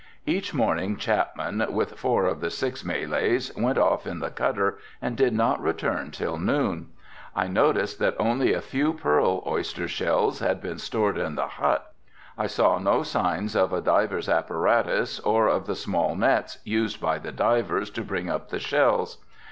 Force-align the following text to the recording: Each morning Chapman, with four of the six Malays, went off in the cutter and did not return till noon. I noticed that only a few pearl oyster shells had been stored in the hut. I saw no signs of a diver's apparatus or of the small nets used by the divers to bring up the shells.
Each 0.25 0.51
morning 0.51 0.97
Chapman, 0.97 1.63
with 1.69 1.99
four 1.99 2.25
of 2.25 2.41
the 2.41 2.49
six 2.49 2.83
Malays, 2.83 3.51
went 3.55 3.77
off 3.77 4.07
in 4.07 4.17
the 4.17 4.31
cutter 4.31 4.79
and 4.99 5.15
did 5.15 5.31
not 5.31 5.61
return 5.61 6.09
till 6.09 6.39
noon. 6.39 6.87
I 7.35 7.45
noticed 7.47 7.99
that 7.99 8.15
only 8.17 8.51
a 8.51 8.61
few 8.63 8.93
pearl 8.93 9.43
oyster 9.45 9.87
shells 9.87 10.39
had 10.39 10.59
been 10.59 10.79
stored 10.79 11.19
in 11.19 11.35
the 11.35 11.45
hut. 11.45 11.93
I 12.35 12.47
saw 12.47 12.79
no 12.79 13.03
signs 13.03 13.55
of 13.55 13.71
a 13.73 13.79
diver's 13.79 14.27
apparatus 14.27 15.19
or 15.19 15.45
of 15.47 15.67
the 15.67 15.75
small 15.75 16.15
nets 16.15 16.57
used 16.63 16.99
by 16.99 17.19
the 17.19 17.31
divers 17.31 17.91
to 17.91 18.01
bring 18.01 18.27
up 18.27 18.49
the 18.49 18.57
shells. 18.59 19.23